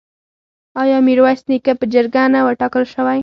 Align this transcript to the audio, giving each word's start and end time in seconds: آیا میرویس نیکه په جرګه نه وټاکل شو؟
آیا 0.81 0.97
میرویس 1.07 1.41
نیکه 1.49 1.73
په 1.79 1.85
جرګه 1.93 2.23
نه 2.33 2.39
وټاکل 2.47 2.83
شو؟ 2.91 3.03